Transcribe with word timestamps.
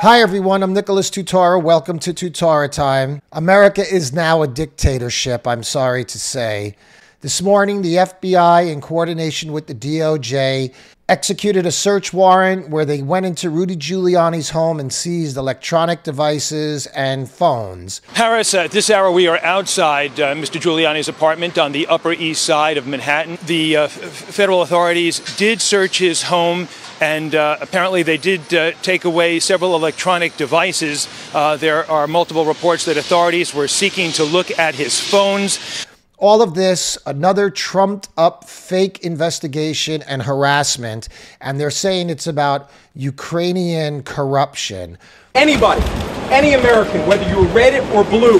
Hi, 0.00 0.22
everyone. 0.22 0.62
I'm 0.62 0.72
Nicholas 0.72 1.10
Tutora. 1.10 1.62
Welcome 1.62 1.98
to 1.98 2.14
Tutora 2.14 2.72
Time. 2.72 3.20
America 3.32 3.82
is 3.86 4.14
now 4.14 4.40
a 4.40 4.48
dictatorship, 4.48 5.46
I'm 5.46 5.62
sorry 5.62 6.06
to 6.06 6.18
say. 6.18 6.74
This 7.22 7.42
morning, 7.42 7.82
the 7.82 7.96
FBI, 7.96 8.72
in 8.72 8.80
coordination 8.80 9.52
with 9.52 9.66
the 9.66 9.74
DOJ, 9.74 10.72
executed 11.06 11.66
a 11.66 11.70
search 11.70 12.14
warrant 12.14 12.70
where 12.70 12.86
they 12.86 13.02
went 13.02 13.26
into 13.26 13.50
Rudy 13.50 13.76
Giuliani's 13.76 14.48
home 14.48 14.80
and 14.80 14.90
seized 14.90 15.36
electronic 15.36 16.02
devices 16.02 16.86
and 16.86 17.28
phones. 17.28 18.00
Harris, 18.14 18.54
at 18.54 18.70
this 18.70 18.88
hour, 18.88 19.10
we 19.10 19.26
are 19.26 19.38
outside 19.42 20.18
uh, 20.18 20.34
Mr. 20.34 20.58
Giuliani's 20.58 21.08
apartment 21.08 21.58
on 21.58 21.72
the 21.72 21.86
Upper 21.88 22.14
East 22.14 22.42
Side 22.42 22.78
of 22.78 22.86
Manhattan. 22.86 23.36
The 23.44 23.76
uh, 23.76 23.82
f- 23.82 23.90
federal 23.90 24.62
authorities 24.62 25.18
did 25.36 25.60
search 25.60 25.98
his 25.98 26.22
home. 26.22 26.68
And 27.02 27.34
uh, 27.34 27.58
apparently, 27.60 28.02
they 28.02 28.16
did 28.16 28.54
uh, 28.54 28.72
take 28.80 29.04
away 29.04 29.40
several 29.40 29.74
electronic 29.74 30.38
devices. 30.38 31.06
Uh, 31.34 31.56
there 31.56 31.90
are 31.90 32.06
multiple 32.06 32.46
reports 32.46 32.86
that 32.86 32.96
authorities 32.96 33.54
were 33.54 33.68
seeking 33.68 34.10
to 34.12 34.24
look 34.24 34.58
at 34.58 34.74
his 34.74 34.98
phones. 34.98 35.86
All 36.20 36.42
of 36.42 36.52
this, 36.52 36.98
another 37.06 37.48
trumped 37.48 38.10
up 38.18 38.44
fake 38.44 38.98
investigation 38.98 40.02
and 40.02 40.20
harassment. 40.20 41.08
And 41.40 41.58
they're 41.58 41.70
saying 41.70 42.10
it's 42.10 42.26
about 42.26 42.70
Ukrainian 42.94 44.02
corruption. 44.02 44.98
Anybody, 45.34 45.80
any 46.28 46.52
American, 46.52 47.06
whether 47.06 47.26
you're 47.30 47.46
red 47.54 47.80
or 47.94 48.04
blue, 48.04 48.38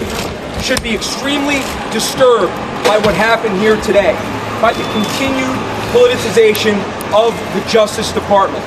should 0.60 0.82
be 0.82 0.94
extremely 0.94 1.60
disturbed 1.90 2.52
by 2.84 3.00
what 3.02 3.14
happened 3.14 3.58
here 3.60 3.80
today, 3.80 4.12
by 4.60 4.74
the 4.74 4.84
continued 4.92 5.56
politicization 5.96 6.76
of 7.16 7.32
the 7.54 7.66
Justice 7.66 8.12
Department. 8.12 8.62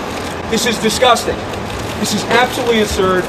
This 0.49 0.65
is 0.65 0.79
disgusting. 0.79 1.35
This 1.99 2.15
is 2.15 2.23
absolutely 2.33 2.81
absurd. 2.81 3.23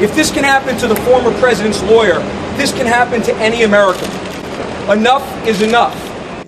If 0.00 0.14
this 0.14 0.30
can 0.32 0.44
happen 0.44 0.78
to 0.78 0.88
the 0.88 0.96
former 0.96 1.30
president's 1.40 1.82
lawyer, 1.82 2.20
this 2.56 2.72
can 2.72 2.86
happen 2.86 3.20
to 3.24 3.36
any 3.36 3.64
American. 3.64 4.25
Enough 4.90 5.48
is 5.48 5.62
enough. 5.62 5.96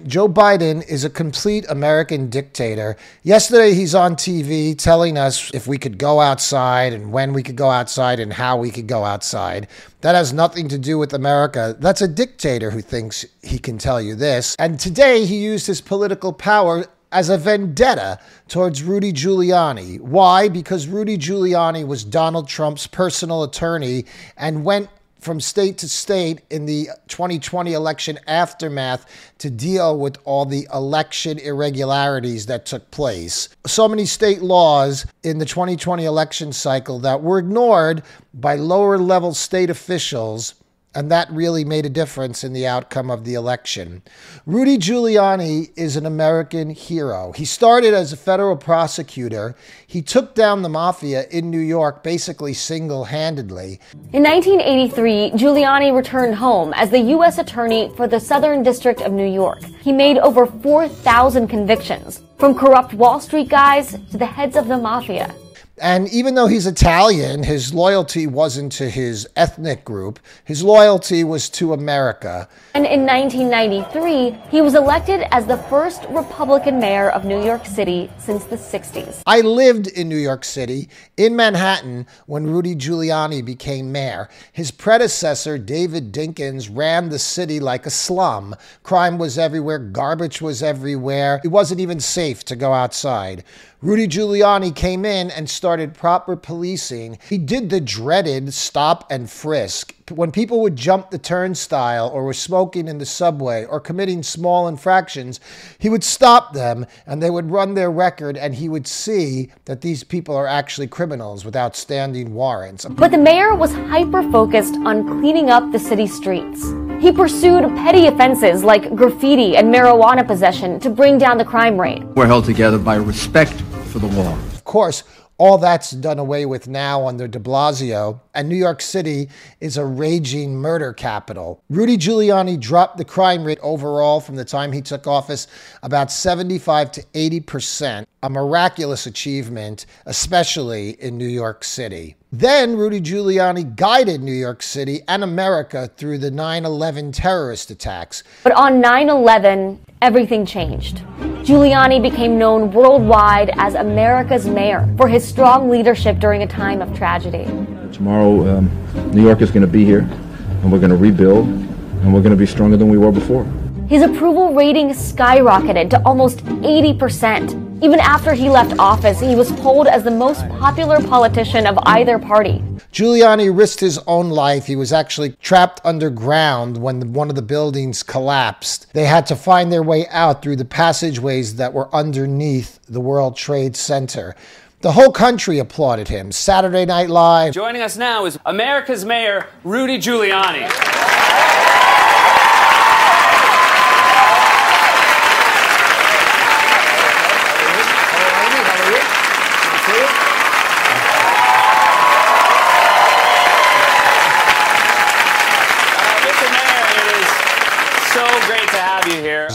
Joe 0.06 0.28
Biden 0.28 0.88
is 0.88 1.02
a 1.02 1.10
complete 1.10 1.66
American 1.68 2.30
dictator. 2.30 2.96
Yesterday, 3.24 3.74
he's 3.74 3.96
on 3.96 4.14
TV 4.14 4.78
telling 4.78 5.18
us 5.18 5.52
if 5.52 5.66
we 5.66 5.76
could 5.76 5.98
go 5.98 6.20
outside 6.20 6.92
and 6.92 7.10
when 7.10 7.32
we 7.32 7.42
could 7.42 7.56
go 7.56 7.68
outside 7.68 8.20
and 8.20 8.32
how 8.32 8.56
we 8.56 8.70
could 8.70 8.86
go 8.86 9.04
outside. 9.04 9.66
That 10.02 10.14
has 10.14 10.32
nothing 10.32 10.68
to 10.68 10.78
do 10.78 10.98
with 10.98 11.14
America. 11.14 11.74
That's 11.80 12.00
a 12.00 12.06
dictator 12.06 12.70
who 12.70 12.80
thinks 12.80 13.26
he 13.42 13.58
can 13.58 13.76
tell 13.76 14.00
you 14.00 14.14
this. 14.14 14.54
And 14.60 14.78
today, 14.78 15.24
he 15.24 15.38
used 15.38 15.66
his 15.66 15.80
political 15.80 16.32
power 16.32 16.84
as 17.10 17.30
a 17.30 17.38
vendetta 17.38 18.20
towards 18.46 18.84
Rudy 18.84 19.12
Giuliani. 19.12 19.98
Why? 20.00 20.48
Because 20.48 20.86
Rudy 20.86 21.18
Giuliani 21.18 21.84
was 21.84 22.04
Donald 22.04 22.46
Trump's 22.46 22.86
personal 22.86 23.42
attorney 23.42 24.04
and 24.36 24.64
went 24.64 24.90
from 25.20 25.40
state 25.40 25.78
to 25.78 25.88
state 25.88 26.40
in 26.50 26.66
the 26.66 26.88
2020 27.08 27.72
election 27.72 28.18
aftermath 28.26 29.06
to 29.38 29.50
deal 29.50 29.98
with 29.98 30.18
all 30.24 30.44
the 30.44 30.66
election 30.72 31.38
irregularities 31.38 32.46
that 32.46 32.66
took 32.66 32.90
place. 32.90 33.48
So 33.66 33.88
many 33.88 34.06
state 34.06 34.42
laws 34.42 35.06
in 35.22 35.38
the 35.38 35.46
2020 35.46 36.04
election 36.04 36.52
cycle 36.52 36.98
that 37.00 37.22
were 37.22 37.38
ignored 37.38 38.02
by 38.34 38.56
lower 38.56 38.98
level 38.98 39.34
state 39.34 39.70
officials 39.70 40.54
and 40.94 41.10
that 41.10 41.30
really 41.30 41.64
made 41.64 41.86
a 41.86 41.90
difference 41.90 42.42
in 42.42 42.52
the 42.52 42.66
outcome 42.66 43.10
of 43.10 43.24
the 43.24 43.34
election. 43.34 44.02
Rudy 44.46 44.78
Giuliani 44.78 45.70
is 45.76 45.96
an 45.96 46.06
American 46.06 46.70
hero. 46.70 47.32
He 47.32 47.44
started 47.44 47.94
as 47.94 48.12
a 48.12 48.16
federal 48.16 48.56
prosecutor. 48.56 49.54
He 49.86 50.02
took 50.02 50.34
down 50.34 50.62
the 50.62 50.68
mafia 50.68 51.26
in 51.30 51.50
New 51.50 51.60
York 51.60 52.02
basically 52.02 52.54
single 52.54 53.04
handedly. 53.04 53.80
In 54.12 54.22
1983, 54.22 55.32
Giuliani 55.32 55.94
returned 55.94 56.34
home 56.34 56.72
as 56.74 56.90
the 56.90 57.00
U.S. 57.00 57.38
Attorney 57.38 57.92
for 57.96 58.08
the 58.08 58.18
Southern 58.18 58.62
District 58.62 59.00
of 59.02 59.12
New 59.12 59.30
York. 59.30 59.62
He 59.82 59.92
made 59.92 60.18
over 60.18 60.46
4,000 60.46 61.48
convictions, 61.48 62.22
from 62.38 62.54
corrupt 62.54 62.94
Wall 62.94 63.20
Street 63.20 63.48
guys 63.48 63.98
to 64.10 64.18
the 64.18 64.26
heads 64.26 64.56
of 64.56 64.68
the 64.68 64.78
mafia. 64.78 65.34
And 65.80 66.08
even 66.08 66.34
though 66.34 66.46
he's 66.46 66.66
Italian, 66.66 67.42
his 67.42 67.72
loyalty 67.72 68.26
wasn't 68.26 68.72
to 68.72 68.90
his 68.90 69.28
ethnic 69.36 69.84
group. 69.84 70.18
His 70.44 70.62
loyalty 70.62 71.24
was 71.24 71.48
to 71.50 71.72
America. 71.72 72.48
And 72.74 72.86
in 72.86 73.06
1993, 73.06 74.50
he 74.50 74.60
was 74.60 74.74
elected 74.74 75.22
as 75.30 75.46
the 75.46 75.56
first 75.56 76.04
Republican 76.10 76.78
mayor 76.78 77.10
of 77.10 77.24
New 77.24 77.42
York 77.44 77.66
City 77.66 78.10
since 78.18 78.44
the 78.44 78.56
60s. 78.56 79.22
I 79.26 79.40
lived 79.40 79.86
in 79.86 80.08
New 80.08 80.16
York 80.16 80.44
City, 80.44 80.88
in 81.16 81.36
Manhattan, 81.36 82.06
when 82.26 82.46
Rudy 82.46 82.74
Giuliani 82.74 83.44
became 83.44 83.92
mayor. 83.92 84.28
His 84.52 84.70
predecessor, 84.70 85.58
David 85.58 86.12
Dinkins, 86.12 86.68
ran 86.74 87.08
the 87.08 87.18
city 87.18 87.60
like 87.60 87.86
a 87.86 87.90
slum. 87.90 88.54
Crime 88.82 89.18
was 89.18 89.38
everywhere, 89.38 89.78
garbage 89.78 90.40
was 90.40 90.62
everywhere. 90.62 91.40
It 91.44 91.48
wasn't 91.48 91.80
even 91.80 92.00
safe 92.00 92.44
to 92.46 92.56
go 92.56 92.72
outside. 92.72 93.44
Rudy 93.80 94.08
Giuliani 94.08 94.74
came 94.74 95.04
in 95.04 95.30
and 95.30 95.48
started 95.48 95.94
proper 95.94 96.34
policing. 96.34 97.16
He 97.28 97.38
did 97.38 97.70
the 97.70 97.80
dreaded 97.80 98.52
stop 98.52 99.06
and 99.08 99.30
frisk. 99.30 99.94
When 100.10 100.32
people 100.32 100.62
would 100.62 100.74
jump 100.74 101.10
the 101.10 101.18
turnstile 101.18 102.08
or 102.08 102.24
were 102.24 102.32
smoking 102.32 102.88
in 102.88 102.98
the 102.98 103.06
subway 103.06 103.64
or 103.66 103.78
committing 103.78 104.24
small 104.24 104.66
infractions, 104.66 105.38
he 105.78 105.88
would 105.88 106.02
stop 106.02 106.54
them 106.54 106.86
and 107.06 107.22
they 107.22 107.30
would 107.30 107.52
run 107.52 107.74
their 107.74 107.90
record 107.90 108.36
and 108.36 108.56
he 108.56 108.68
would 108.68 108.88
see 108.88 109.52
that 109.66 109.80
these 109.80 110.02
people 110.02 110.34
are 110.34 110.48
actually 110.48 110.88
criminals 110.88 111.44
with 111.44 111.54
outstanding 111.54 112.34
warrants. 112.34 112.84
But 112.84 113.12
the 113.12 113.18
mayor 113.18 113.54
was 113.54 113.72
hyper 113.72 114.28
focused 114.32 114.74
on 114.74 115.06
cleaning 115.20 115.50
up 115.50 115.70
the 115.70 115.78
city 115.78 116.08
streets. 116.08 116.64
He 117.00 117.12
pursued 117.12 117.62
petty 117.76 118.08
offenses 118.08 118.64
like 118.64 118.96
graffiti 118.96 119.56
and 119.56 119.72
marijuana 119.72 120.26
possession 120.26 120.80
to 120.80 120.90
bring 120.90 121.16
down 121.16 121.38
the 121.38 121.44
crime 121.44 121.80
rate. 121.80 122.02
We're 122.16 122.26
held 122.26 122.44
together 122.44 122.76
by 122.76 122.96
respect 122.96 123.62
for 123.88 123.98
the 123.98 124.06
law. 124.06 124.34
Of 124.52 124.64
course, 124.64 125.02
all 125.38 125.56
that's 125.56 125.92
done 125.92 126.18
away 126.18 126.46
with 126.46 126.66
now 126.66 127.06
under 127.06 127.28
de 127.28 127.38
Blasio, 127.38 128.20
and 128.34 128.48
New 128.48 128.56
York 128.56 128.82
City 128.82 129.28
is 129.60 129.76
a 129.76 129.84
raging 129.84 130.56
murder 130.56 130.92
capital. 130.92 131.62
Rudy 131.70 131.96
Giuliani 131.96 132.58
dropped 132.58 132.98
the 132.98 133.04
crime 133.04 133.44
rate 133.44 133.60
overall 133.62 134.20
from 134.20 134.34
the 134.34 134.44
time 134.44 134.72
he 134.72 134.82
took 134.82 135.06
office 135.06 135.46
about 135.84 136.10
75 136.10 136.90
to 136.90 137.04
80 137.14 137.40
percent, 137.40 138.08
a 138.24 138.28
miraculous 138.28 139.06
achievement, 139.06 139.86
especially 140.06 140.90
in 141.00 141.16
New 141.16 141.28
York 141.28 141.62
City. 141.62 142.16
Then 142.32 142.76
Rudy 142.76 143.00
Giuliani 143.00 143.76
guided 143.76 144.20
New 144.20 144.32
York 144.32 144.62
City 144.62 145.02
and 145.06 145.22
America 145.22 145.88
through 145.96 146.18
the 146.18 146.32
9 146.32 146.64
11 146.64 147.12
terrorist 147.12 147.70
attacks. 147.70 148.24
But 148.42 148.52
on 148.52 148.80
9 148.80 149.08
11, 149.08 149.78
everything 150.00 150.46
changed. 150.46 150.98
Giuliani 151.44 152.00
became 152.00 152.38
known 152.38 152.72
worldwide 152.72 153.50
as 153.56 153.74
America's 153.74 154.46
mayor 154.46 154.88
for 154.96 155.08
his 155.08 155.26
strong 155.26 155.68
leadership 155.68 156.18
during 156.18 156.42
a 156.42 156.46
time 156.46 156.80
of 156.80 156.96
tragedy. 156.96 157.44
Tomorrow, 157.92 158.58
um, 158.58 159.12
New 159.12 159.22
York 159.22 159.40
is 159.40 159.50
going 159.50 159.62
to 159.62 159.66
be 159.66 159.84
here, 159.84 160.00
and 160.00 160.70
we're 160.70 160.78
going 160.78 160.90
to 160.90 160.96
rebuild, 160.96 161.46
and 161.46 162.12
we're 162.12 162.20
going 162.20 162.30
to 162.30 162.36
be 162.36 162.46
stronger 162.46 162.76
than 162.76 162.88
we 162.88 162.98
were 162.98 163.10
before. 163.10 163.44
His 163.88 164.02
approval 164.02 164.54
rating 164.54 164.90
skyrocketed 164.90 165.90
to 165.90 166.02
almost 166.04 166.44
80%. 166.44 167.82
Even 167.82 167.98
after 168.00 168.34
he 168.34 168.50
left 168.50 168.78
office, 168.78 169.18
he 169.18 169.34
was 169.34 169.50
polled 169.52 169.86
as 169.86 170.02
the 170.04 170.10
most 170.10 170.46
popular 170.48 171.00
politician 171.00 171.66
of 171.66 171.78
either 171.84 172.18
party. 172.18 172.62
Giuliani 172.92 173.56
risked 173.56 173.80
his 173.80 173.98
own 174.06 174.30
life. 174.30 174.66
He 174.66 174.76
was 174.76 174.92
actually 174.92 175.32
trapped 175.42 175.80
underground 175.84 176.78
when 176.78 177.12
one 177.12 177.28
of 177.28 177.36
the 177.36 177.42
buildings 177.42 178.02
collapsed. 178.02 178.92
They 178.94 179.04
had 179.04 179.26
to 179.26 179.36
find 179.36 179.70
their 179.70 179.82
way 179.82 180.06
out 180.08 180.42
through 180.42 180.56
the 180.56 180.64
passageways 180.64 181.56
that 181.56 181.72
were 181.72 181.94
underneath 181.94 182.80
the 182.88 183.00
World 183.00 183.36
Trade 183.36 183.76
Center. 183.76 184.34
The 184.80 184.92
whole 184.92 185.12
country 185.12 185.58
applauded 185.58 186.08
him. 186.08 186.32
Saturday 186.32 186.86
Night 186.86 187.10
Live. 187.10 187.52
Joining 187.52 187.82
us 187.82 187.96
now 187.96 188.24
is 188.24 188.38
America's 188.46 189.04
Mayor, 189.04 189.48
Rudy 189.64 189.98
Giuliani. 189.98 191.27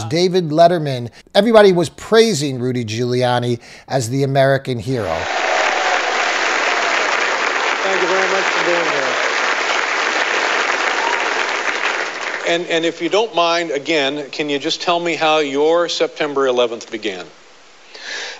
David 0.02 0.48
Letterman. 0.48 1.10
Everybody 1.34 1.72
was 1.72 1.88
praising 1.90 2.58
Rudy 2.58 2.84
Giuliani 2.84 3.60
as 3.86 4.08
the 4.08 4.24
American 4.24 4.78
hero. 4.78 5.14
Thank 7.84 8.02
you 8.02 8.08
very 8.08 8.28
much 8.32 8.44
for 8.44 8.64
being 8.64 8.84
here. 8.92 9.14
And, 12.46 12.66
and 12.66 12.84
if 12.84 13.00
you 13.00 13.08
don't 13.08 13.34
mind, 13.34 13.70
again, 13.70 14.28
can 14.30 14.48
you 14.48 14.58
just 14.58 14.82
tell 14.82 15.00
me 15.00 15.14
how 15.14 15.38
your 15.38 15.88
September 15.88 16.46
11th 16.46 16.90
began? 16.90 17.26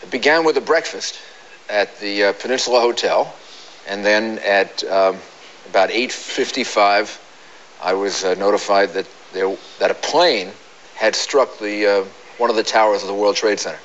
It 0.02 0.10
began 0.10 0.44
with 0.44 0.56
a 0.56 0.60
breakfast 0.60 1.20
at 1.70 1.98
the 2.00 2.24
uh, 2.24 2.32
Peninsula 2.34 2.80
Hotel 2.80 3.34
And 3.86 4.04
then 4.04 4.38
at 4.40 4.82
um, 4.84 5.16
about 5.68 5.90
8:55, 5.90 7.18
I 7.82 7.92
was 7.92 8.24
uh, 8.24 8.34
notified 8.34 8.90
that 8.94 9.06
there 9.32 9.54
that 9.78 9.90
a 9.90 9.94
plane 9.94 10.52
had 10.94 11.14
struck 11.14 11.58
the 11.58 11.86
uh, 11.86 12.04
one 12.38 12.50
of 12.50 12.56
the 12.56 12.62
towers 12.62 13.02
of 13.02 13.08
the 13.08 13.14
World 13.14 13.36
Trade 13.36 13.60
Center, 13.60 13.78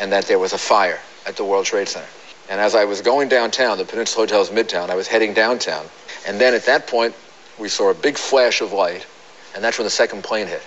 and 0.00 0.12
that 0.12 0.26
there 0.26 0.38
was 0.38 0.52
a 0.52 0.58
fire 0.58 1.00
at 1.26 1.36
the 1.36 1.44
World 1.44 1.66
Trade 1.66 1.88
Center. 1.88 2.06
And 2.50 2.60
as 2.60 2.74
I 2.74 2.84
was 2.84 3.00
going 3.00 3.28
downtown, 3.28 3.78
the 3.78 3.84
Peninsula 3.84 4.26
Hotel's 4.26 4.50
Midtown, 4.50 4.90
I 4.90 4.94
was 4.94 5.08
heading 5.08 5.32
downtown, 5.32 5.86
and 6.26 6.40
then 6.40 6.54
at 6.54 6.66
that 6.66 6.86
point, 6.86 7.14
we 7.58 7.68
saw 7.68 7.90
a 7.90 7.94
big 7.94 8.18
flash 8.18 8.60
of 8.60 8.72
light, 8.72 9.06
and 9.54 9.62
that's 9.62 9.78
when 9.78 9.84
the 9.84 9.90
second 9.90 10.24
plane 10.24 10.46
hit. 10.46 10.62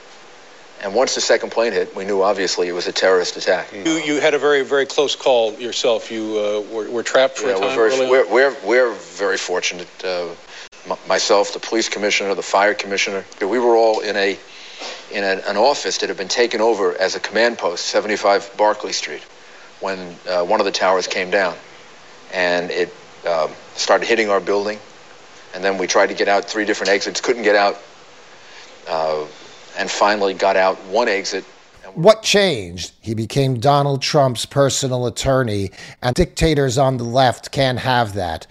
And 0.82 0.94
once 0.94 1.16
the 1.16 1.22
second 1.22 1.52
plane 1.52 1.74
hit, 1.74 1.96
we 1.96 2.06
knew 2.06 2.22
obviously 2.22 2.68
it 2.68 2.72
was 2.72 2.88
a 2.88 2.92
terrorist 2.92 3.36
attack. 3.36 3.74
You, 3.74 3.94
you 3.94 4.22
had 4.22 4.36
a 4.36 4.40
very, 4.40 4.64
very 4.64 4.86
close 4.86 5.16
call 5.16 5.54
yourself. 5.54 6.12
You 6.12 6.38
uh, 6.38 6.74
were, 6.74 6.90
were 6.90 7.04
trapped 7.04 7.40
for 7.40 7.48
yeah, 7.48 7.58
a 7.58 7.60
time. 7.60 7.78
We're 7.78 7.90
very, 7.90 8.10
we're, 8.10 8.32
we're, 8.32 8.56
we're 8.64 8.94
very 8.94 9.38
fortunate. 9.38 9.88
Uh, 10.04 10.30
m- 10.88 10.98
myself, 11.08 11.52
the 11.54 11.60
police 11.60 11.90
commissioner, 11.90 12.36
the 12.36 12.44
fire 12.44 12.76
commissioner, 12.76 13.26
we 13.42 13.58
were 13.58 13.76
all 13.76 14.02
in 14.02 14.16
a 14.18 14.38
in 15.12 15.24
an, 15.24 15.40
an 15.48 15.58
office 15.58 15.98
that 16.00 16.10
had 16.10 16.18
been 16.18 16.28
taken 16.28 16.62
over 16.62 16.96
as 16.98 17.16
a 17.16 17.20
command 17.20 17.58
post, 17.58 17.86
75 17.88 18.52
Barclay 18.58 18.92
Street, 18.92 19.24
when 19.80 20.16
uh, 20.28 20.44
one 20.44 20.60
of 20.60 20.66
the 20.66 20.72
towers 20.72 21.08
came 21.08 21.30
down, 21.30 21.56
and 22.34 22.72
it 22.72 22.94
um, 23.28 23.52
started 23.76 24.08
hitting 24.08 24.30
our 24.30 24.40
building. 24.40 24.80
And 25.54 25.64
then 25.64 25.78
we 25.78 25.88
tried 25.88 26.08
to 26.08 26.14
get 26.14 26.28
out 26.28 26.46
three 26.46 26.66
different 26.66 26.92
exits, 26.92 27.22
couldn't 27.22 27.44
get 27.44 27.56
out, 27.56 27.82
uh, 28.88 29.26
and 29.78 29.90
finally 29.90 30.34
got 30.34 30.56
out 30.56 30.78
one 30.86 31.08
exit. 31.08 31.44
What 31.94 32.22
changed? 32.22 32.92
He 33.02 33.14
became 33.16 33.60
Donald 33.60 34.02
Trump's 34.02 34.46
personal 34.46 35.08
attorney, 35.08 35.72
and 36.02 36.14
dictators 36.14 36.78
on 36.78 36.98
the 36.98 37.04
left 37.04 37.52
can't 37.52 37.80
have 37.80 38.14
that. 38.14 38.46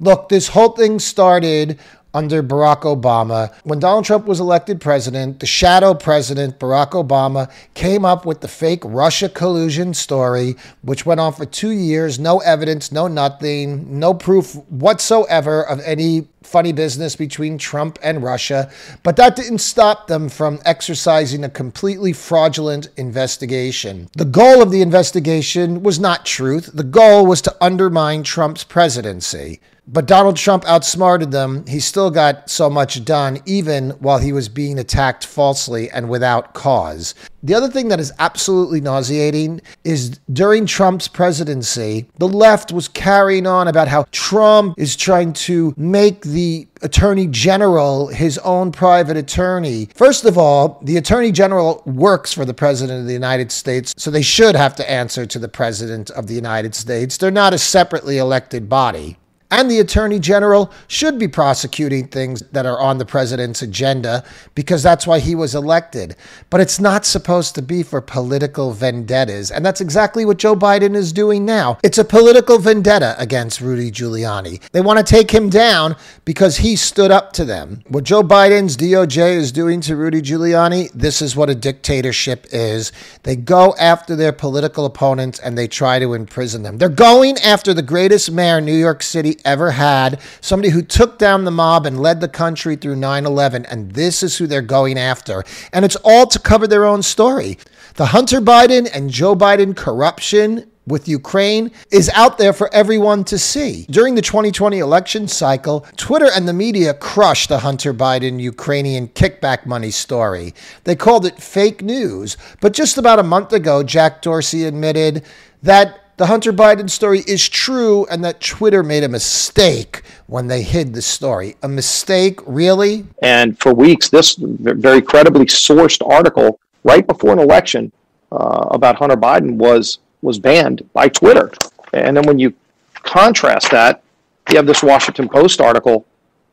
Look, 0.00 0.28
this 0.28 0.48
whole 0.48 0.70
thing 0.70 0.98
started 0.98 1.78
under 2.14 2.42
Barack 2.42 2.82
Obama. 2.82 3.52
When 3.64 3.80
Donald 3.80 4.04
Trump 4.04 4.26
was 4.26 4.40
elected 4.40 4.80
president, 4.80 5.40
the 5.40 5.46
shadow 5.46 5.92
president, 5.92 6.58
Barack 6.58 6.90
Obama, 6.90 7.50
came 7.74 8.04
up 8.04 8.24
with 8.24 8.40
the 8.40 8.48
fake 8.48 8.82
Russia 8.84 9.28
collusion 9.28 9.92
story, 9.92 10.56
which 10.82 11.04
went 11.04 11.20
on 11.20 11.32
for 11.32 11.44
two 11.44 11.70
years. 11.70 12.18
No 12.18 12.38
evidence, 12.38 12.92
no 12.92 13.08
nothing, 13.08 13.98
no 13.98 14.14
proof 14.14 14.54
whatsoever 14.70 15.62
of 15.62 15.80
any 15.80 16.28
funny 16.46 16.72
business 16.72 17.16
between 17.16 17.58
Trump 17.58 17.98
and 18.02 18.22
Russia. 18.22 18.70
But 19.02 19.16
that 19.16 19.36
didn't 19.36 19.58
stop 19.58 20.06
them 20.06 20.28
from 20.28 20.60
exercising 20.64 21.44
a 21.44 21.48
completely 21.48 22.12
fraudulent 22.12 22.88
investigation. 22.96 24.08
The 24.16 24.24
goal 24.24 24.62
of 24.62 24.70
the 24.70 24.82
investigation 24.82 25.82
was 25.82 25.98
not 25.98 26.26
truth, 26.26 26.70
the 26.72 26.84
goal 26.84 27.26
was 27.26 27.42
to 27.42 27.56
undermine 27.60 28.22
Trump's 28.22 28.64
presidency. 28.64 29.60
But 29.86 30.06
Donald 30.06 30.36
Trump 30.36 30.64
outsmarted 30.66 31.30
them. 31.30 31.66
He 31.66 31.78
still 31.78 32.10
got 32.10 32.48
so 32.48 32.70
much 32.70 33.04
done, 33.04 33.40
even 33.44 33.90
while 33.90 34.18
he 34.18 34.32
was 34.32 34.48
being 34.48 34.78
attacked 34.78 35.26
falsely 35.26 35.90
and 35.90 36.08
without 36.08 36.54
cause. 36.54 37.14
The 37.44 37.52
other 37.52 37.68
thing 37.68 37.88
that 37.88 38.00
is 38.00 38.10
absolutely 38.18 38.80
nauseating 38.80 39.60
is 39.84 40.18
during 40.32 40.64
Trump's 40.64 41.08
presidency, 41.08 42.06
the 42.18 42.26
left 42.26 42.72
was 42.72 42.88
carrying 42.88 43.46
on 43.46 43.68
about 43.68 43.86
how 43.86 44.06
Trump 44.12 44.78
is 44.78 44.96
trying 44.96 45.34
to 45.34 45.74
make 45.76 46.22
the 46.22 46.66
attorney 46.80 47.26
general 47.26 48.08
his 48.08 48.38
own 48.38 48.72
private 48.72 49.18
attorney. 49.18 49.90
First 49.94 50.24
of 50.24 50.38
all, 50.38 50.80
the 50.82 50.96
attorney 50.96 51.32
general 51.32 51.82
works 51.84 52.32
for 52.32 52.46
the 52.46 52.54
president 52.54 53.00
of 53.00 53.06
the 53.06 53.12
United 53.12 53.52
States, 53.52 53.92
so 53.98 54.10
they 54.10 54.22
should 54.22 54.56
have 54.56 54.74
to 54.76 54.90
answer 54.90 55.26
to 55.26 55.38
the 55.38 55.48
president 55.48 56.08
of 56.12 56.28
the 56.28 56.34
United 56.34 56.74
States. 56.74 57.18
They're 57.18 57.30
not 57.30 57.52
a 57.52 57.58
separately 57.58 58.16
elected 58.16 58.70
body. 58.70 59.18
And 59.54 59.70
the 59.70 59.78
attorney 59.78 60.18
general 60.18 60.72
should 60.88 61.16
be 61.16 61.28
prosecuting 61.28 62.08
things 62.08 62.40
that 62.50 62.66
are 62.66 62.80
on 62.80 62.98
the 62.98 63.06
president's 63.06 63.62
agenda 63.62 64.24
because 64.56 64.82
that's 64.82 65.06
why 65.06 65.20
he 65.20 65.36
was 65.36 65.54
elected. 65.54 66.16
But 66.50 66.60
it's 66.60 66.80
not 66.80 67.06
supposed 67.06 67.54
to 67.54 67.62
be 67.62 67.84
for 67.84 68.00
political 68.00 68.72
vendettas. 68.72 69.52
And 69.52 69.64
that's 69.64 69.80
exactly 69.80 70.24
what 70.24 70.38
Joe 70.38 70.56
Biden 70.56 70.96
is 70.96 71.12
doing 71.12 71.44
now. 71.44 71.78
It's 71.84 71.98
a 71.98 72.04
political 72.04 72.58
vendetta 72.58 73.14
against 73.16 73.60
Rudy 73.60 73.92
Giuliani. 73.92 74.60
They 74.72 74.80
want 74.80 74.98
to 74.98 75.04
take 75.04 75.30
him 75.30 75.50
down 75.50 75.94
because 76.24 76.56
he 76.56 76.74
stood 76.74 77.12
up 77.12 77.32
to 77.34 77.44
them. 77.44 77.84
What 77.86 78.02
Joe 78.02 78.24
Biden's 78.24 78.76
DOJ 78.76 79.36
is 79.36 79.52
doing 79.52 79.80
to 79.82 79.94
Rudy 79.94 80.20
Giuliani, 80.20 80.90
this 80.92 81.22
is 81.22 81.36
what 81.36 81.48
a 81.48 81.54
dictatorship 81.54 82.48
is. 82.50 82.90
They 83.22 83.36
go 83.36 83.76
after 83.78 84.16
their 84.16 84.32
political 84.32 84.84
opponents 84.84 85.38
and 85.38 85.56
they 85.56 85.68
try 85.68 86.00
to 86.00 86.14
imprison 86.14 86.64
them. 86.64 86.78
They're 86.78 86.88
going 86.88 87.38
after 87.38 87.72
the 87.72 87.82
greatest 87.82 88.32
mayor 88.32 88.60
New 88.60 88.76
York 88.76 89.00
City 89.04 89.36
ever 89.44 89.72
had, 89.72 90.20
somebody 90.40 90.70
who 90.70 90.82
took 90.82 91.18
down 91.18 91.44
the 91.44 91.50
mob 91.50 91.86
and 91.86 92.00
led 92.00 92.20
the 92.20 92.28
country 92.28 92.76
through 92.76 92.96
9 92.96 93.26
11. 93.26 93.66
And 93.66 93.92
this 93.92 94.22
is 94.22 94.38
who 94.38 94.46
they're 94.46 94.62
going 94.62 94.98
after. 94.98 95.44
And 95.72 95.84
it's 95.84 95.96
all 95.96 96.26
to 96.26 96.38
cover 96.38 96.66
their 96.66 96.84
own 96.84 97.02
story. 97.02 97.58
The 97.94 98.06
Hunter 98.06 98.40
Biden 98.40 98.88
and 98.92 99.10
Joe 99.10 99.36
Biden 99.36 99.76
corruption 99.76 100.70
with 100.86 101.08
Ukraine 101.08 101.70
is 101.90 102.10
out 102.10 102.38
there 102.38 102.52
for 102.52 102.72
everyone 102.74 103.24
to 103.24 103.38
see. 103.38 103.86
During 103.88 104.14
the 104.14 104.22
2020 104.22 104.78
election 104.78 105.28
cycle, 105.28 105.86
Twitter 105.96 106.28
and 106.34 106.46
the 106.46 106.52
media 106.52 106.94
crushed 106.94 107.48
the 107.48 107.60
Hunter 107.60 107.94
Biden 107.94 108.40
Ukrainian 108.40 109.08
kickback 109.08 109.66
money 109.66 109.90
story. 109.90 110.54
They 110.84 110.96
called 110.96 111.24
it 111.24 111.40
fake 111.40 111.82
news. 111.82 112.36
But 112.60 112.72
just 112.72 112.98
about 112.98 113.18
a 113.18 113.22
month 113.22 113.52
ago, 113.52 113.82
Jack 113.82 114.22
Dorsey 114.22 114.64
admitted 114.64 115.24
that 115.62 116.03
the 116.16 116.26
Hunter 116.26 116.52
Biden 116.52 116.88
story 116.88 117.20
is 117.26 117.48
true 117.48 118.06
and 118.06 118.24
that 118.24 118.40
Twitter 118.40 118.82
made 118.82 119.02
a 119.02 119.08
mistake 119.08 120.02
when 120.26 120.46
they 120.46 120.62
hid 120.62 120.94
the 120.94 121.02
story. 121.02 121.56
A 121.62 121.68
mistake, 121.68 122.40
really? 122.46 123.04
And 123.22 123.58
for 123.58 123.74
weeks, 123.74 124.08
this 124.08 124.36
very 124.38 125.02
credibly 125.02 125.46
sourced 125.46 126.06
article 126.08 126.60
right 126.84 127.06
before 127.06 127.32
an 127.32 127.38
election 127.38 127.90
uh, 128.30 128.68
about 128.70 128.96
Hunter 128.96 129.16
Biden 129.16 129.56
was 129.56 129.98
was 130.22 130.38
banned 130.38 130.88
by 130.92 131.08
Twitter. 131.08 131.52
And 131.92 132.16
then 132.16 132.24
when 132.24 132.38
you 132.38 132.54
contrast 132.94 133.70
that, 133.70 134.02
you 134.50 134.56
have 134.56 134.66
this 134.66 134.82
Washington 134.82 135.28
Post 135.28 135.60
article 135.60 136.06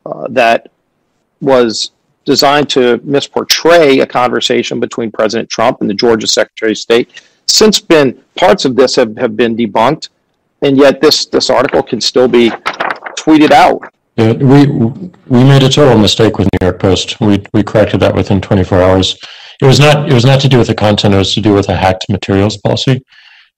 uh, 0.04 0.26
that 0.28 0.70
was 1.40 1.92
designed 2.24 2.68
to 2.70 2.98
misportray 2.98 4.02
a 4.02 4.06
conversation 4.06 4.78
between 4.78 5.10
President 5.10 5.48
Trump 5.48 5.80
and 5.80 5.88
the 5.88 5.94
Georgia 5.94 6.26
Secretary 6.26 6.72
of 6.72 6.78
State. 6.78 7.22
Since 7.52 7.80
been 7.80 8.18
parts 8.34 8.64
of 8.64 8.76
this 8.76 8.96
have, 8.96 9.14
have 9.18 9.36
been 9.36 9.54
debunked, 9.54 10.08
and 10.62 10.74
yet 10.74 11.02
this 11.02 11.26
this 11.26 11.50
article 11.50 11.82
can 11.82 12.00
still 12.00 12.26
be 12.26 12.48
tweeted 13.18 13.50
out. 13.50 13.92
Yeah, 14.16 14.32
we 14.32 14.66
we 15.26 15.44
made 15.44 15.62
a 15.62 15.68
total 15.68 15.98
mistake 15.98 16.38
with 16.38 16.48
New 16.54 16.66
York 16.66 16.80
Post. 16.80 17.20
We 17.20 17.44
we 17.52 17.62
corrected 17.62 18.00
that 18.00 18.14
within 18.14 18.40
24 18.40 18.80
hours. 18.80 19.18
It 19.60 19.66
was 19.66 19.78
not 19.78 20.08
it 20.08 20.14
was 20.14 20.24
not 20.24 20.40
to 20.40 20.48
do 20.48 20.56
with 20.56 20.68
the 20.68 20.74
content. 20.74 21.12
It 21.12 21.18
was 21.18 21.34
to 21.34 21.42
do 21.42 21.52
with 21.52 21.68
a 21.68 21.76
hacked 21.76 22.06
materials 22.08 22.56
policy. 22.56 23.04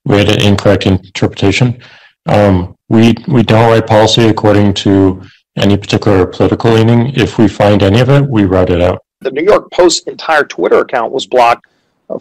We 0.03 0.17
had 0.17 0.27
an 0.27 0.41
incorrect 0.41 0.85
interpretation. 0.85 1.81
Um, 2.25 2.75
we 2.89 3.15
we 3.29 3.43
don't 3.43 3.71
write 3.71 3.87
policy 3.87 4.27
according 4.27 4.73
to 4.85 5.23
any 5.55 5.77
particular 5.77 6.25
political 6.25 6.73
leaning. 6.73 7.15
If 7.15 7.37
we 7.37 7.47
find 7.47 7.81
any 7.81 8.01
of 8.01 8.09
it, 8.09 8.29
we 8.29 8.43
route 8.43 8.71
it 8.71 8.81
out. 8.81 9.05
The 9.21 9.31
New 9.31 9.45
York 9.45 9.71
Post 9.71 10.09
entire 10.09 10.43
Twitter 10.43 10.79
account 10.79 11.13
was 11.13 11.25
blocked 11.25 11.67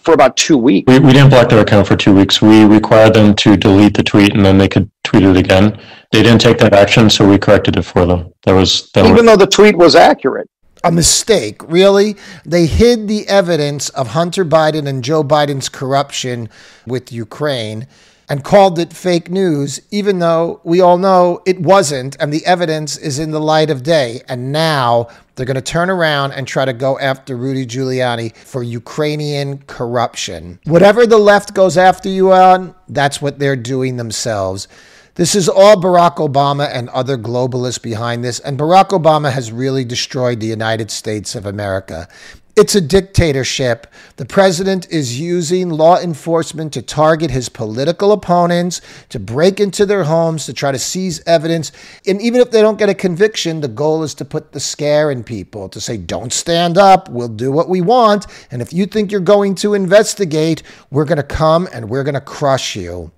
for 0.00 0.14
about 0.14 0.36
two 0.36 0.56
weeks. 0.56 0.90
We, 0.90 0.98
we 0.98 1.12
didn't 1.12 1.30
block 1.30 1.48
their 1.48 1.60
account 1.60 1.86
for 1.86 1.96
two 1.96 2.14
weeks. 2.14 2.40
We 2.40 2.64
required 2.64 3.14
them 3.14 3.34
to 3.36 3.56
delete 3.56 3.94
the 3.94 4.02
tweet 4.02 4.34
and 4.34 4.44
then 4.44 4.58
they 4.58 4.68
could 4.68 4.90
tweet 5.02 5.22
it 5.22 5.36
again. 5.36 5.78
They 6.12 6.22
didn't 6.22 6.40
take 6.40 6.58
that 6.58 6.72
action, 6.72 7.10
so 7.10 7.28
we 7.28 7.38
corrected 7.38 7.76
it 7.76 7.82
for 7.82 8.06
them. 8.06 8.32
That 8.44 8.52
was 8.52 8.90
that 8.92 9.06
even 9.06 9.26
though 9.26 9.36
the 9.36 9.46
tweet 9.46 9.76
was 9.76 9.94
accurate. 9.94 10.48
A 10.84 10.92
mistake, 10.92 11.62
really. 11.66 12.14
They 12.44 12.66
hid 12.66 13.08
the 13.08 13.26
evidence 13.26 13.88
of 13.90 14.08
Hunter 14.08 14.44
Biden 14.44 14.86
and 14.86 15.02
Joe 15.02 15.24
Biden's 15.24 15.70
corruption 15.70 16.50
with 16.86 17.10
Ukraine 17.10 17.86
and 18.28 18.42
called 18.44 18.78
it 18.78 18.92
fake 18.92 19.30
news, 19.30 19.80
even 19.90 20.18
though 20.18 20.60
we 20.64 20.80
all 20.80 20.98
know 20.98 21.42
it 21.46 21.60
wasn't, 21.60 22.16
and 22.20 22.32
the 22.32 22.44
evidence 22.46 22.96
is 22.96 23.18
in 23.18 23.30
the 23.30 23.40
light 23.40 23.70
of 23.70 23.82
day. 23.82 24.22
And 24.28 24.52
now 24.52 25.08
they're 25.34 25.46
going 25.46 25.56
to 25.56 25.62
turn 25.62 25.90
around 25.90 26.32
and 26.32 26.46
try 26.46 26.64
to 26.64 26.72
go 26.72 26.98
after 26.98 27.36
Rudy 27.36 27.66
Giuliani 27.66 28.36
for 28.36 28.62
Ukrainian 28.62 29.58
corruption. 29.66 30.58
Whatever 30.64 31.06
the 31.06 31.18
left 31.18 31.54
goes 31.54 31.76
after 31.76 32.08
you 32.08 32.32
on, 32.32 32.74
that's 32.88 33.20
what 33.20 33.38
they're 33.38 33.56
doing 33.56 33.96
themselves. 33.96 34.68
This 35.16 35.36
is 35.36 35.48
all 35.48 35.76
Barack 35.76 36.16
Obama 36.16 36.68
and 36.72 36.88
other 36.88 37.16
globalists 37.16 37.80
behind 37.80 38.24
this, 38.24 38.40
and 38.40 38.58
Barack 38.58 38.88
Obama 38.88 39.30
has 39.30 39.52
really 39.52 39.84
destroyed 39.84 40.40
the 40.40 40.48
United 40.48 40.90
States 40.90 41.36
of 41.36 41.46
America. 41.46 42.08
It's 42.56 42.76
a 42.76 42.80
dictatorship. 42.80 43.88
The 44.14 44.24
president 44.24 44.88
is 44.88 45.18
using 45.18 45.70
law 45.70 45.98
enforcement 45.98 46.72
to 46.74 46.82
target 46.82 47.32
his 47.32 47.48
political 47.48 48.12
opponents, 48.12 48.80
to 49.08 49.18
break 49.18 49.58
into 49.58 49.84
their 49.84 50.04
homes, 50.04 50.46
to 50.46 50.52
try 50.52 50.70
to 50.70 50.78
seize 50.78 51.20
evidence. 51.26 51.72
And 52.06 52.22
even 52.22 52.40
if 52.40 52.52
they 52.52 52.62
don't 52.62 52.78
get 52.78 52.88
a 52.88 52.94
conviction, 52.94 53.60
the 53.60 53.66
goal 53.66 54.04
is 54.04 54.14
to 54.14 54.24
put 54.24 54.52
the 54.52 54.60
scare 54.60 55.10
in 55.10 55.24
people, 55.24 55.68
to 55.70 55.80
say, 55.80 55.96
don't 55.96 56.32
stand 56.32 56.78
up, 56.78 57.08
we'll 57.08 57.26
do 57.26 57.50
what 57.50 57.68
we 57.68 57.80
want. 57.80 58.28
And 58.52 58.62
if 58.62 58.72
you 58.72 58.86
think 58.86 59.10
you're 59.10 59.20
going 59.20 59.56
to 59.56 59.74
investigate, 59.74 60.62
we're 60.92 61.06
going 61.06 61.16
to 61.16 61.24
come 61.24 61.68
and 61.72 61.90
we're 61.90 62.04
going 62.04 62.14
to 62.14 62.20
crush 62.20 62.76
you. 62.76 63.10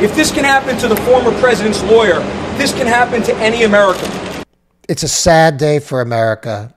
If 0.00 0.16
this 0.16 0.32
can 0.32 0.44
happen 0.44 0.78
to 0.78 0.88
the 0.88 0.96
former 0.96 1.38
president's 1.40 1.82
lawyer, 1.82 2.20
this 2.56 2.72
can 2.72 2.86
happen 2.86 3.22
to 3.24 3.36
any 3.36 3.64
American. 3.64 4.10
It's 4.88 5.02
a 5.02 5.08
sad 5.08 5.58
day 5.58 5.78
for 5.78 6.00
America. 6.00 6.74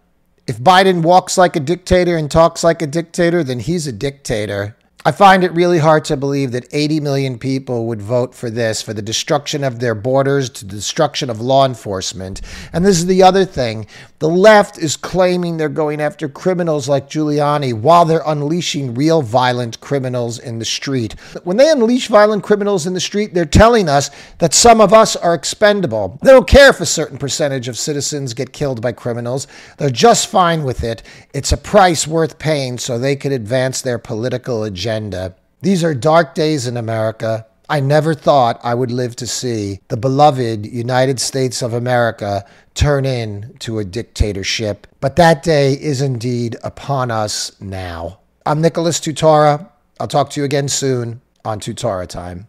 If 0.47 0.59
Biden 0.59 1.01
walks 1.01 1.39
like 1.39 1.55
a 1.55 1.59
dictator 1.59 2.15
and 2.17 2.29
talks 2.29 2.63
like 2.63 2.83
a 2.83 2.87
dictator, 2.87 3.43
then 3.43 3.59
he's 3.59 3.87
a 3.87 3.91
dictator. 3.91 4.77
I 5.07 5.11
find 5.11 5.43
it 5.43 5.51
really 5.51 5.77
hard 5.77 6.03
to 6.05 6.17
believe 6.17 6.51
that 6.53 6.65
80 6.71 6.99
million 6.99 7.37
people 7.37 7.85
would 7.85 8.01
vote 8.01 8.33
for 8.33 8.49
this, 8.49 8.81
for 8.81 8.91
the 8.91 9.03
destruction 9.03 9.63
of 9.63 9.79
their 9.79 9.93
borders, 9.93 10.49
to 10.49 10.65
the 10.65 10.73
destruction 10.73 11.29
of 11.29 11.39
law 11.39 11.63
enforcement. 11.63 12.41
And 12.73 12.83
this 12.83 12.97
is 12.97 13.05
the 13.05 13.21
other 13.21 13.45
thing. 13.45 13.85
The 14.17 14.27
left 14.27 14.79
is 14.79 14.97
claiming 14.97 15.57
they're 15.57 15.69
going 15.69 16.01
after 16.01 16.27
criminals 16.27 16.89
like 16.89 17.07
Giuliani 17.07 17.71
while 17.71 18.05
they're 18.05 18.23
unleashing 18.25 18.95
real 18.95 19.21
violent 19.21 19.79
criminals 19.79 20.39
in 20.39 20.57
the 20.57 20.65
street. 20.65 21.13
When 21.43 21.57
they 21.57 21.69
unleash 21.69 22.07
violent 22.07 22.41
criminals 22.41 22.87
in 22.87 22.95
the 22.95 22.99
street, 22.99 23.35
they're 23.35 23.45
telling 23.45 23.87
us 23.87 24.09
that 24.39 24.55
some 24.55 24.81
of 24.81 24.91
us 24.91 25.15
are 25.15 25.35
expendable. 25.35 26.17
They 26.23 26.31
don't 26.31 26.47
care 26.47 26.71
if 26.71 26.81
a 26.81 26.85
certain 26.87 27.19
percentage 27.19 27.67
of 27.67 27.77
citizens 27.77 28.33
get 28.33 28.53
killed 28.53 28.81
by 28.81 28.93
criminals. 28.93 29.45
They're 29.77 29.91
just 29.91 30.31
fine 30.31 30.63
with 30.63 30.83
it. 30.83 31.03
It's 31.31 31.51
a 31.51 31.57
price 31.57 32.07
worth 32.07 32.39
paying 32.39 32.79
so 32.79 32.97
they 32.97 33.15
can 33.15 33.31
advance 33.31 33.83
their 33.83 33.99
political 33.99 34.63
agenda 34.63 34.94
agenda. 34.95 35.35
These 35.61 35.83
are 35.83 35.93
dark 35.93 36.35
days 36.35 36.67
in 36.67 36.77
America. 36.77 37.45
I 37.67 37.79
never 37.79 38.13
thought 38.13 38.59
I 38.63 38.75
would 38.75 38.91
live 38.91 39.15
to 39.17 39.27
see 39.27 39.79
the 39.87 39.97
beloved 39.97 40.65
United 40.65 41.19
States 41.19 41.61
of 41.61 41.73
America 41.73 42.45
turn 42.75 43.05
into 43.05 43.79
a 43.79 43.85
dictatorship. 43.85 44.87
But 45.01 45.15
that 45.15 45.43
day 45.43 45.73
is 45.73 46.01
indeed 46.01 46.55
upon 46.63 47.11
us 47.11 47.51
now. 47.59 48.19
I'm 48.45 48.61
Nicholas 48.61 48.99
Tutora. 48.99 49.67
I'll 49.99 50.07
talk 50.07 50.29
to 50.31 50.39
you 50.39 50.45
again 50.45 50.69
soon 50.69 51.21
on 51.43 51.59
Tutora 51.59 52.07
Time. 52.07 52.47